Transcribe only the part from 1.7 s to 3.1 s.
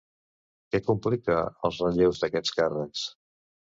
relleus d'aquests càrrecs?